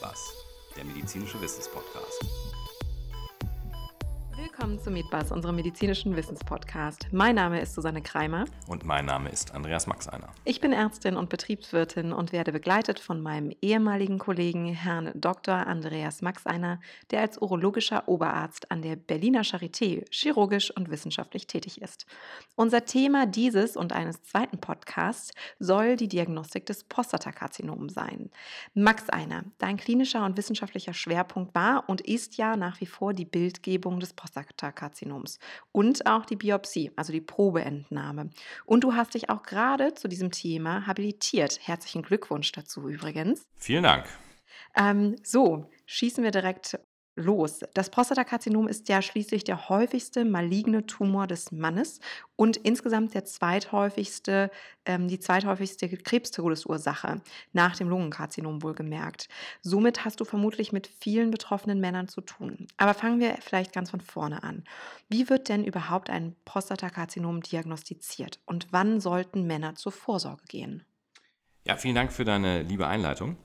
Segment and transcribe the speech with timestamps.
[0.00, 2.24] Meetbus, der medizinische Wissenspodcast.
[4.40, 7.08] Willkommen zu Meetbus, unserem medizinischen Wissenspodcast.
[7.12, 8.46] Mein Name ist Susanne Kreimer.
[8.68, 10.30] Und mein Name ist Andreas Maxeiner.
[10.46, 15.66] Ich bin Ärztin und Betriebswirtin und werde begleitet von meinem ehemaligen Kollegen, Herrn Dr.
[15.66, 22.06] Andreas Maxeiner, der als urologischer Oberarzt an der Berliner Charité chirurgisch und wissenschaftlich tätig ist.
[22.56, 28.30] Unser Thema dieses und eines zweiten Podcasts soll die Diagnostik des Prostatakarzinoms sein.
[28.72, 34.00] Maxeiner, dein klinischer und wissenschaftlicher Schwerpunkt war und ist ja nach wie vor die Bildgebung
[34.00, 34.29] des Prostatakarzinoms.
[34.30, 35.38] Prostatakarzinoms
[35.72, 38.30] und auch die Biopsie, also die Probeentnahme.
[38.64, 41.58] Und du hast dich auch gerade zu diesem Thema habilitiert.
[41.62, 43.46] Herzlichen Glückwunsch dazu übrigens.
[43.56, 44.06] Vielen Dank.
[44.76, 46.78] Ähm, so, schießen wir direkt
[47.20, 47.60] los?
[47.74, 52.00] Das Prostatakarzinom ist ja schließlich der häufigste maligne Tumor des Mannes
[52.36, 54.50] und insgesamt der zweithäufigste,
[54.84, 57.20] ähm, die zweithäufigste Krebstodesursache
[57.52, 59.28] nach dem Lungenkarzinom wohlgemerkt.
[59.62, 62.66] Somit hast du vermutlich mit vielen betroffenen Männern zu tun.
[62.76, 64.64] Aber fangen wir vielleicht ganz von vorne an.
[65.08, 70.84] Wie wird denn überhaupt ein Prostatakarzinom diagnostiziert und wann sollten Männer zur Vorsorge gehen?
[71.66, 73.36] Ja, vielen Dank für deine liebe Einleitung.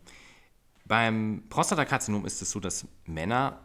[0.86, 3.60] Beim Prostatakarzinom ist es so, dass Männer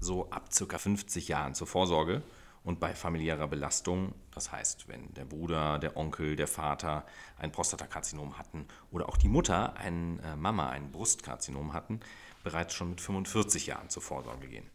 [0.00, 0.78] so ab ca.
[0.78, 2.22] 50 Jahren zur Vorsorge
[2.64, 7.06] und bei familiärer Belastung, das heißt, wenn der Bruder, der Onkel, der Vater
[7.38, 12.00] ein Prostatakarzinom hatten oder auch die Mutter, ein äh, Mama, ein Brustkarzinom hatten,
[12.42, 14.68] bereits schon mit 45 Jahren zur Vorsorge gehen.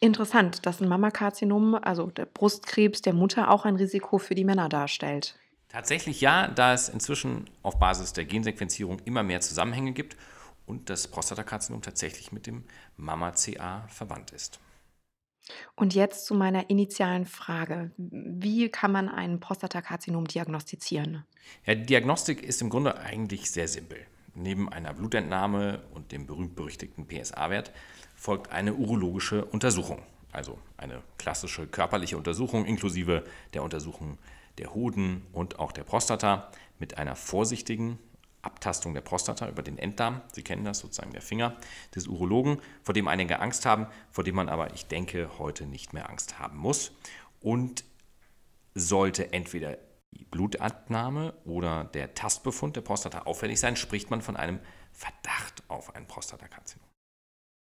[0.00, 4.70] Interessant, dass ein Mammakarzinom, also der Brustkrebs der Mutter, auch ein Risiko für die Männer
[4.70, 5.38] darstellt.
[5.68, 10.16] Tatsächlich ja, da es inzwischen auf Basis der Gensequenzierung immer mehr Zusammenhänge gibt
[10.70, 12.64] und das Prostatakarzinom tatsächlich mit dem
[12.96, 14.60] Mama-CA verwandt ist.
[15.74, 17.90] Und jetzt zu meiner initialen Frage.
[17.96, 21.24] Wie kann man ein Prostatakarzinom diagnostizieren?
[21.66, 23.98] Ja, die Diagnostik ist im Grunde eigentlich sehr simpel.
[24.34, 27.72] Neben einer Blutentnahme und dem berühmt-berüchtigten PSA-Wert
[28.14, 33.24] folgt eine urologische Untersuchung, also eine klassische körperliche Untersuchung inklusive
[33.54, 34.18] der Untersuchung
[34.58, 37.98] der Hoden und auch der Prostata mit einer vorsichtigen
[38.42, 40.22] Abtastung der Prostata über den Enddarm.
[40.32, 41.56] Sie kennen das sozusagen der Finger
[41.94, 45.92] des Urologen, vor dem einige Angst haben, vor dem man aber, ich denke, heute nicht
[45.92, 46.92] mehr Angst haben muss.
[47.40, 47.84] Und
[48.74, 49.78] sollte entweder
[50.12, 54.60] die Blutabnahme oder der Tastbefund der Prostata auffällig sein, spricht man von einem
[54.92, 56.89] Verdacht auf ein Prostatakarzinom.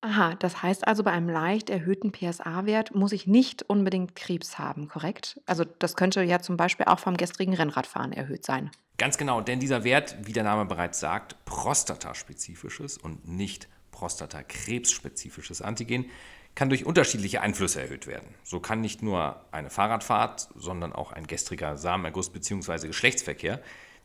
[0.00, 4.88] Aha, das heißt also, bei einem leicht erhöhten PSA-Wert muss ich nicht unbedingt Krebs haben,
[4.88, 5.41] korrekt?
[5.44, 8.70] Also das könnte ja zum Beispiel auch vom gestrigen Rennradfahren erhöht sein.
[8.98, 16.06] Ganz genau, denn dieser Wert, wie der Name bereits sagt, prostataspezifisches und nicht prostatakrebsspezifisches Antigen,
[16.54, 18.34] kann durch unterschiedliche Einflüsse erhöht werden.
[18.44, 22.87] So kann nicht nur eine Fahrradfahrt, sondern auch ein gestriger Samenerguss bzw.
[22.87, 23.60] Geschlechtsverkehr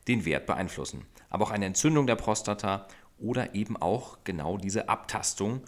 [0.07, 1.05] den Wert beeinflussen.
[1.29, 2.87] Aber auch eine Entzündung der Prostata
[3.17, 5.61] oder eben auch genau diese Abtastung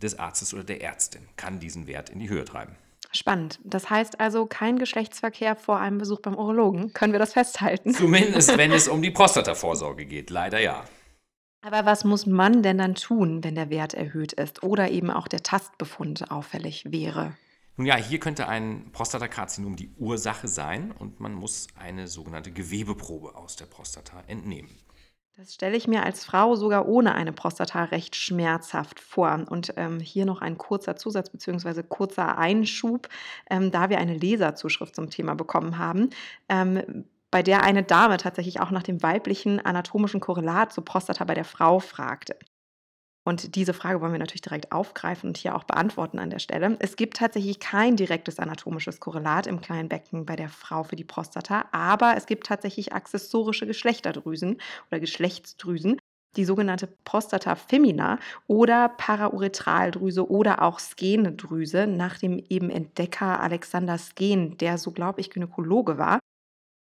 [0.00, 2.76] des Arztes oder der Ärztin kann diesen Wert in die Höhe treiben.
[3.12, 3.58] Spannend.
[3.64, 6.92] Das heißt also kein Geschlechtsverkehr vor einem Besuch beim Urologen.
[6.92, 7.92] Können wir das festhalten?
[7.92, 10.30] Zumindest wenn es um die Prostatavorsorge geht.
[10.30, 10.84] Leider ja.
[11.62, 15.28] Aber was muss man denn dann tun, wenn der Wert erhöht ist oder eben auch
[15.28, 17.36] der Tastbefund auffällig wäre?
[17.76, 23.34] Nun ja, hier könnte ein Prostatakarzinom die Ursache sein und man muss eine sogenannte Gewebeprobe
[23.34, 24.70] aus der Prostata entnehmen.
[25.40, 29.46] Das stelle ich mir als Frau sogar ohne eine Prostata recht schmerzhaft vor.
[29.48, 31.82] Und ähm, hier noch ein kurzer Zusatz bzw.
[31.82, 33.08] kurzer Einschub,
[33.48, 36.10] ähm, da wir eine Leserzuschrift zum Thema bekommen haben.
[36.50, 41.32] Ähm, bei der eine Dame tatsächlich auch nach dem weiblichen anatomischen Korrelat zur Prostata bei
[41.32, 42.36] der Frau fragte.
[43.30, 46.76] Und diese Frage wollen wir natürlich direkt aufgreifen und hier auch beantworten an der Stelle.
[46.80, 51.04] Es gibt tatsächlich kein direktes anatomisches Korrelat im kleinen Becken bei der Frau für die
[51.04, 55.96] Prostata, aber es gibt tatsächlich accessorische Geschlechterdrüsen oder Geschlechtsdrüsen,
[56.36, 64.58] die sogenannte Prostata femina oder Parauretraldrüse oder auch Skenedrüse nach dem eben Entdecker Alexander Sken,
[64.58, 66.18] der so glaube ich Gynäkologe war.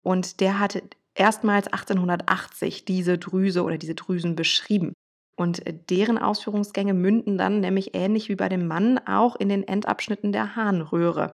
[0.04, 0.82] Und der hatte
[1.14, 4.94] erstmals 1880 diese Drüse oder diese Drüsen beschrieben.
[5.36, 9.66] Und äh, deren Ausführungsgänge münden dann nämlich ähnlich wie bei dem Mann auch in den
[9.66, 11.30] Endabschnitten der Harnröhre.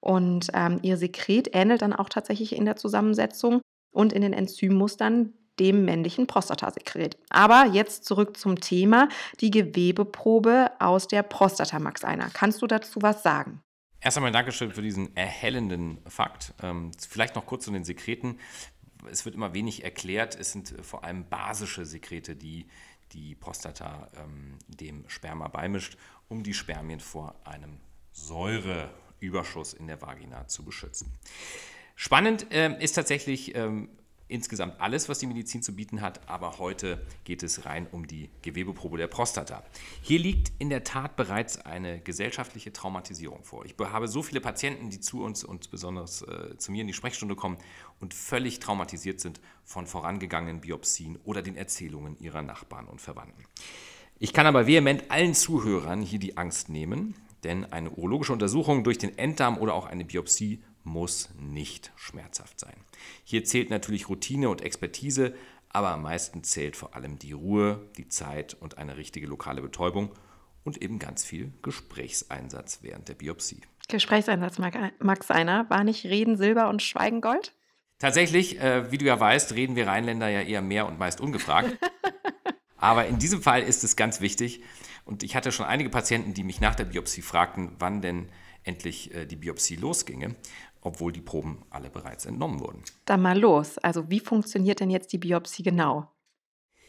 [0.00, 3.60] Und ähm, ihr Sekret ähnelt dann auch tatsächlich in der Zusammensetzung
[3.92, 7.16] und in den Enzymmustern dem männlichen Prostatasekret.
[7.30, 9.08] Aber jetzt zurück zum Thema,
[9.40, 12.30] die Gewebeprobe aus der Prostata, Max Einer.
[12.32, 13.60] Kannst du dazu was sagen?
[14.00, 16.54] Erst einmal Dankeschön für diesen erhellenden Fakt.
[16.62, 18.38] Ähm, vielleicht noch kurz zu den Sekreten.
[19.10, 20.38] Es wird immer wenig erklärt.
[20.38, 22.68] Es sind vor allem basische Sekrete, die
[23.12, 25.96] die Prostata ähm, dem Sperma beimischt,
[26.28, 27.80] um die Spermien vor einem
[28.12, 31.12] Säureüberschuss in der Vagina zu beschützen.
[31.94, 33.88] Spannend ähm, ist tatsächlich, ähm,
[34.28, 38.28] insgesamt alles, was die Medizin zu bieten hat, aber heute geht es rein um die
[38.42, 39.62] Gewebeprobe der Prostata.
[40.02, 43.64] Hier liegt in der Tat bereits eine gesellschaftliche Traumatisierung vor.
[43.64, 46.92] Ich habe so viele Patienten, die zu uns und besonders äh, zu mir in die
[46.92, 47.58] Sprechstunde kommen
[48.00, 53.44] und völlig traumatisiert sind von vorangegangenen Biopsien oder den Erzählungen ihrer Nachbarn und Verwandten.
[54.18, 57.14] Ich kann aber vehement allen Zuhörern hier die Angst nehmen,
[57.44, 62.74] denn eine urologische Untersuchung durch den Enddarm oder auch eine Biopsie muss nicht schmerzhaft sein.
[63.24, 65.34] Hier zählt natürlich Routine und Expertise,
[65.68, 70.10] aber am meisten zählt vor allem die Ruhe, die Zeit und eine richtige lokale Betäubung
[70.64, 73.60] und eben ganz viel Gesprächseinsatz während der Biopsie.
[73.88, 74.58] Gesprächseinsatz,
[74.98, 77.54] Max Einer, war nicht Reden Silber und Schweigen Gold?
[77.98, 81.76] Tatsächlich, äh, wie du ja weißt, reden wir Rheinländer ja eher mehr und meist ungefragt.
[82.76, 84.62] Aber in diesem Fall ist es ganz wichtig.
[85.04, 88.28] Und ich hatte schon einige Patienten, die mich nach der Biopsie fragten, wann denn
[88.62, 90.36] endlich äh, die Biopsie losginge
[90.88, 92.82] obwohl die Proben alle bereits entnommen wurden.
[93.04, 93.76] Dann mal los.
[93.78, 96.10] Also wie funktioniert denn jetzt die Biopsie genau?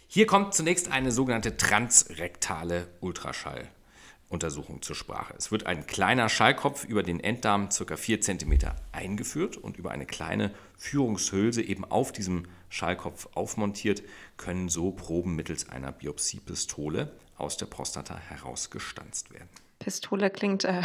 [0.07, 5.33] Hier kommt zunächst eine sogenannte transrektale Ultraschalluntersuchung zur Sprache.
[5.37, 7.97] Es wird ein kleiner Schallkopf über den Enddarm ca.
[7.97, 8.59] 4 cm
[8.93, 14.01] eingeführt und über eine kleine Führungshülse eben auf diesem Schallkopf aufmontiert,
[14.37, 19.49] können so Proben mittels einer Biopsiepistole aus der Prostata herausgestanzt werden.
[19.79, 20.81] Pistole klingt, äh,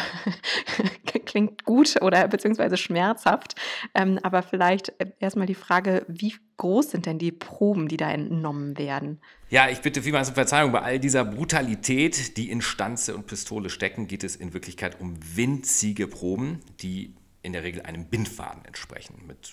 [1.26, 3.56] klingt gut oder beziehungsweise schmerzhaft.
[3.94, 8.10] Ähm, aber vielleicht äh, erstmal die Frage, wie groß sind denn die Proben, die da
[8.10, 9.20] entnommen werden?
[9.50, 10.72] Ja, ich bitte vielmals um Verzeihung.
[10.72, 15.16] Bei all dieser Brutalität, die in Stanze und Pistole stecken, geht es in Wirklichkeit um
[15.36, 19.52] winzige Proben, die in der Regel einem Bindfaden entsprechen, mit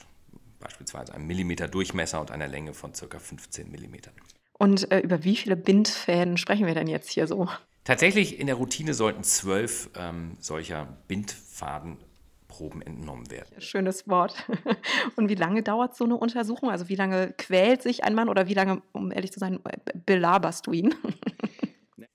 [0.60, 3.20] beispielsweise einem Millimeter Durchmesser und einer Länge von ca.
[3.20, 4.14] 15 Millimetern.
[4.54, 7.50] Und äh, über wie viele Bindfäden sprechen wir denn jetzt hier so?
[7.92, 13.60] Tatsächlich in der Routine sollten zwölf ähm, solcher Bindfadenproben entnommen werden.
[13.60, 14.48] Schönes Wort.
[15.18, 16.70] Und wie lange dauert so eine Untersuchung?
[16.70, 19.60] Also wie lange quält sich ein Mann oder wie lange, um ehrlich zu sein,
[20.06, 20.96] belaberst du ihn?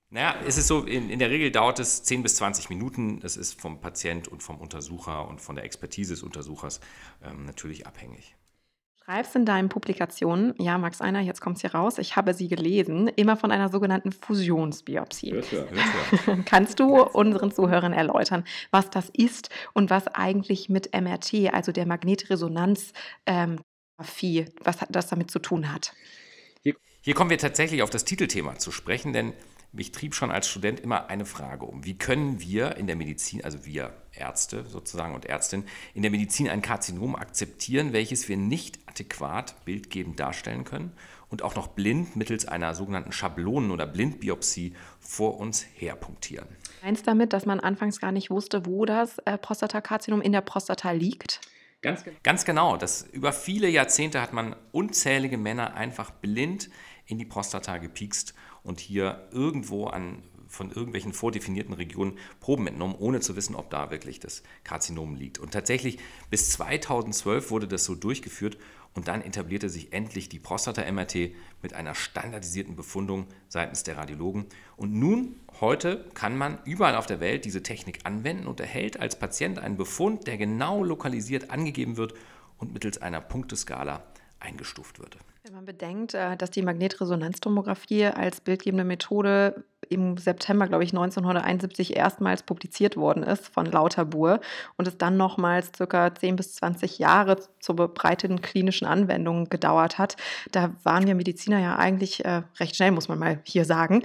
[0.09, 3.19] Naja, es ist so, in, in, der Regel dauert es 10 bis 20 Minuten.
[3.19, 6.79] Das ist vom Patient und vom Untersucher und von der Expertise des Untersuchers
[7.21, 8.36] ähm, natürlich abhängig
[9.07, 12.49] schreibst in deinen Publikationen, ja, Max Einer, jetzt kommt es hier raus, ich habe sie
[12.49, 15.31] gelesen, immer von einer sogenannten Fusionsbiopsie.
[15.31, 16.37] Hört ja, hört ja.
[16.45, 21.85] Kannst du unseren Zuhörern erläutern, was das ist und was eigentlich mit MRT, also der
[21.85, 25.93] Magnetresonanztherapie, ähm, was das damit zu tun hat?
[27.01, 29.31] Hier kommen wir tatsächlich auf das Titelthema zu sprechen, denn
[29.77, 31.85] mich trieb schon als Student immer eine Frage um.
[31.85, 36.49] Wie können wir in der Medizin, also wir Ärzte sozusagen und Ärztinnen, in der Medizin
[36.49, 40.91] ein Karzinom akzeptieren, welches wir nicht adäquat bildgebend darstellen können
[41.29, 46.47] und auch noch blind mittels einer sogenannten Schablonen- oder Blindbiopsie vor uns herpunktieren?
[46.83, 50.91] Meinst damit, dass man anfangs gar nicht wusste, wo das äh, Prostatakarzinom in der Prostata
[50.91, 51.41] liegt?
[51.81, 52.75] Ganz, ganz genau.
[52.75, 56.69] Das, über viele Jahrzehnte hat man unzählige Männer einfach blind
[57.05, 58.33] in die Prostata gepiekst
[58.63, 63.91] und hier irgendwo an, von irgendwelchen vordefinierten Regionen Proben entnommen, ohne zu wissen, ob da
[63.91, 65.39] wirklich das Karzinom liegt.
[65.39, 65.99] Und tatsächlich
[66.29, 68.57] bis 2012 wurde das so durchgeführt
[68.97, 71.31] und dann etablierte sich endlich die Prostata-MRT
[71.61, 74.47] mit einer standardisierten Befundung seitens der Radiologen.
[74.75, 79.19] Und nun, heute, kann man überall auf der Welt diese Technik anwenden und erhält als
[79.19, 82.15] Patient einen Befund, der genau lokalisiert angegeben wird
[82.57, 84.03] und mittels einer Punkteskala
[84.39, 85.17] eingestuft wird.
[85.47, 91.95] Wenn man bedenkt, äh, dass die Magnetresonanztomographie als bildgebende Methode im September, glaube ich, 1971
[91.95, 94.41] erstmals publiziert worden ist von Lauterbur
[94.75, 100.17] und es dann nochmals circa 10 bis 20 Jahre zur breiten klinischen Anwendung gedauert hat,
[100.51, 104.03] da waren wir Mediziner ja eigentlich äh, recht schnell, muss man mal hier sagen.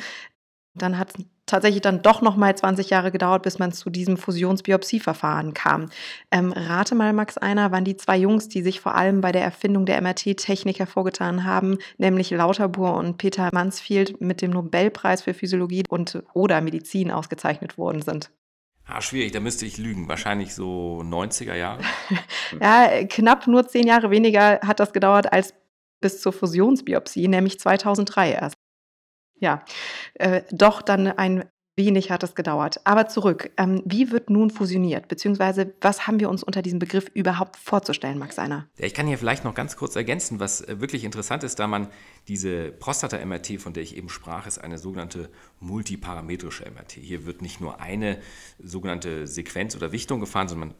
[0.74, 4.16] Dann hat es tatsächlich dann doch noch mal 20 Jahre gedauert, bis man zu diesem
[4.16, 5.90] Fusionsbiopsieverfahren kam.
[6.30, 9.42] Ähm, rate mal, Max Einer, wann die zwei Jungs, die sich vor allem bei der
[9.42, 15.82] Erfindung der MRT-Technik hervorgetan haben, nämlich Lauterbur und Peter Mansfield mit dem Nobelpreis für Physiologie
[15.88, 18.30] und oder Medizin ausgezeichnet worden sind.
[18.86, 20.08] Ah, schwierig, da müsste ich lügen.
[20.08, 21.82] Wahrscheinlich so 90er Jahre.
[22.60, 25.54] ja, knapp nur zehn Jahre weniger hat das gedauert als
[26.00, 28.56] bis zur Fusionsbiopsie, nämlich 2003 erst
[29.42, 29.64] ja,
[30.14, 31.44] äh, doch dann ein
[31.74, 32.80] wenig hat es gedauert.
[32.84, 35.08] Aber zurück, ähm, wie wird nun fusioniert?
[35.08, 38.68] Beziehungsweise, was haben wir uns unter diesem Begriff überhaupt vorzustellen, Max Einer?
[38.78, 41.66] Ja, ich kann hier vielleicht noch ganz kurz ergänzen, was äh, wirklich interessant ist, da
[41.66, 41.88] man
[42.28, 45.28] diese Prostata-MRT, von der ich eben sprach, ist eine sogenannte
[45.60, 46.92] multiparametrische MRT.
[46.92, 48.18] Hier wird nicht nur eine
[48.62, 50.76] sogenannte Sequenz oder Wichtung gefahren, sondern man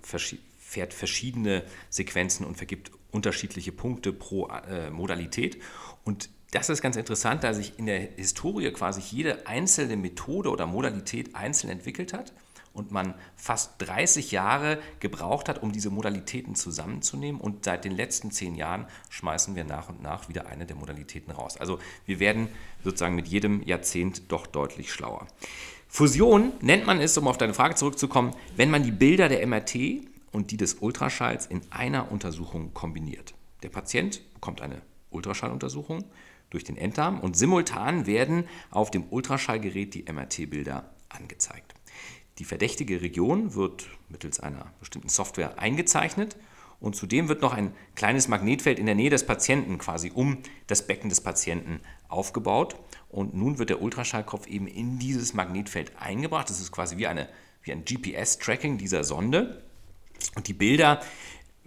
[0.59, 5.59] fährt verschiedene Sequenzen und vergibt unterschiedliche Punkte pro äh, Modalität.
[6.04, 10.66] Und das ist ganz interessant, da sich in der Historie quasi jede einzelne Methode oder
[10.66, 12.35] Modalität einzeln entwickelt hat
[12.75, 17.40] und man fast 30 Jahre gebraucht hat, um diese Modalitäten zusammenzunehmen.
[17.40, 21.32] Und seit den letzten zehn Jahren schmeißen wir nach und nach wieder eine der Modalitäten
[21.32, 21.56] raus.
[21.56, 22.49] Also wir werden
[22.85, 25.26] sozusagen mit jedem Jahrzehnt doch deutlich schlauer.
[25.88, 30.06] Fusion nennt man es, um auf deine Frage zurückzukommen, wenn man die Bilder der MRT
[30.32, 33.32] und die des Ultraschalls in einer Untersuchung kombiniert.
[33.62, 34.82] Der Patient bekommt eine
[35.12, 36.04] Ultraschalluntersuchung
[36.50, 41.75] durch den Enddarm und simultan werden auf dem Ultraschallgerät die MRT-Bilder angezeigt.
[42.38, 46.37] Die verdächtige Region wird mittels einer bestimmten Software eingezeichnet
[46.83, 50.85] und zudem wird noch ein kleines Magnetfeld in der Nähe des Patienten quasi um das
[50.85, 52.75] Becken des Patienten aufgebaut.
[53.09, 56.50] Und nun wird der Ultraschallkopf eben in dieses Magnetfeld eingebracht.
[56.50, 57.28] Das ist quasi wie, eine,
[57.62, 59.62] wie ein GPS-Tracking dieser Sonde.
[60.35, 61.00] Und die Bilder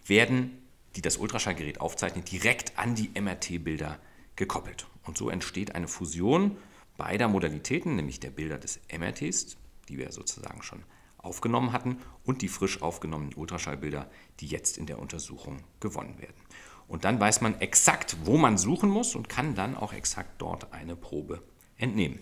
[0.05, 0.64] werden,
[0.95, 3.99] die das Ultraschallgerät aufzeichnet, direkt an die MRT-Bilder
[4.35, 4.87] gekoppelt.
[5.03, 6.57] Und so entsteht eine Fusion
[6.97, 9.57] beider Modalitäten, nämlich der Bilder des MRTs,
[9.89, 10.83] die wir sozusagen schon
[11.17, 14.09] aufgenommen hatten, und die frisch aufgenommenen Ultraschallbilder,
[14.39, 16.35] die jetzt in der Untersuchung gewonnen werden.
[16.87, 20.71] Und dann weiß man exakt, wo man suchen muss und kann dann auch exakt dort
[20.71, 21.41] eine Probe
[21.77, 22.19] entnehmen.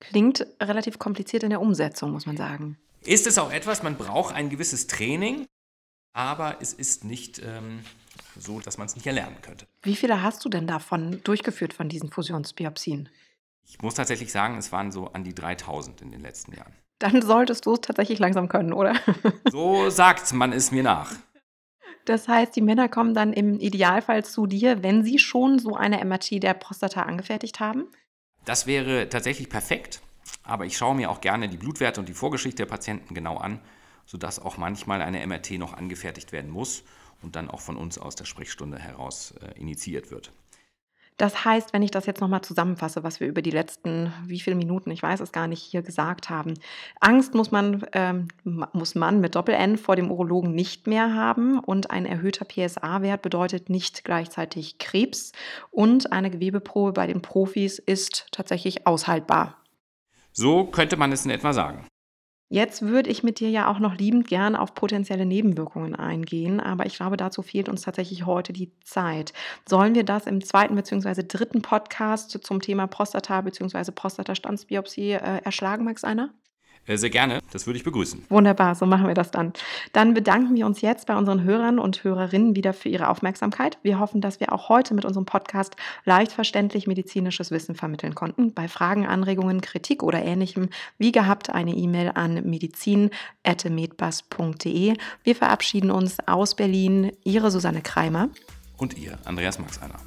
[0.00, 2.78] Klingt relativ kompliziert in der Umsetzung, muss man sagen.
[3.04, 5.46] Ist es auch etwas, man braucht ein gewisses Training,
[6.12, 7.84] aber es ist nicht ähm,
[8.38, 9.66] so, dass man es nicht erlernen könnte.
[9.82, 13.08] Wie viele hast du denn davon durchgeführt, von diesen Fusionsbiopsien?
[13.64, 16.72] Ich muss tatsächlich sagen, es waren so an die 3000 in den letzten Jahren.
[16.98, 18.94] Dann solltest du es tatsächlich langsam können, oder?
[19.50, 21.12] So sagt man es mir nach.
[22.04, 26.04] Das heißt, die Männer kommen dann im Idealfall zu dir, wenn sie schon so eine
[26.04, 27.86] MRT der Prostata angefertigt haben?
[28.44, 30.00] Das wäre tatsächlich perfekt,
[30.42, 33.60] aber ich schaue mir auch gerne die Blutwerte und die Vorgeschichte der Patienten genau an,
[34.04, 36.82] sodass auch manchmal eine MRT noch angefertigt werden muss
[37.22, 40.32] und dann auch von uns aus der Sprechstunde heraus äh, initiiert wird.
[41.18, 44.56] Das heißt, wenn ich das jetzt nochmal zusammenfasse, was wir über die letzten, wie viele
[44.56, 46.54] Minuten, ich weiß es gar nicht, hier gesagt haben.
[47.00, 51.90] Angst muss man, ähm, muss man mit Doppel-N vor dem Urologen nicht mehr haben und
[51.90, 55.32] ein erhöhter PSA-Wert bedeutet nicht gleichzeitig Krebs
[55.70, 59.58] und eine Gewebeprobe bei den Profis ist tatsächlich aushaltbar.
[60.32, 61.86] So könnte man es in etwa sagen.
[62.52, 66.84] Jetzt würde ich mit dir ja auch noch liebend gern auf potenzielle Nebenwirkungen eingehen, aber
[66.84, 69.32] ich glaube, dazu fehlt uns tatsächlich heute die Zeit.
[69.66, 71.22] Sollen wir das im zweiten bzw.
[71.26, 73.92] dritten Podcast zum Thema Prostata bzw.
[73.92, 76.34] Prostatastandsbiopsie äh, erschlagen, Max einer?
[76.86, 78.24] Äh, sehr gerne, das würde ich begrüßen.
[78.28, 79.52] Wunderbar, so machen wir das dann.
[79.92, 83.78] Dann bedanken wir uns jetzt bei unseren Hörern und Hörerinnen wieder für ihre Aufmerksamkeit.
[83.82, 88.52] Wir hoffen, dass wir auch heute mit unserem Podcast leicht verständlich medizinisches Wissen vermitteln konnten.
[88.52, 94.94] Bei Fragen, Anregungen, Kritik oder ähnlichem, wie gehabt, eine E-Mail an medizin.medbus.de.
[95.22, 97.12] Wir verabschieden uns aus Berlin.
[97.24, 98.28] Ihre Susanne Kreimer.
[98.76, 99.98] Und ihr, Andreas Maxeiner.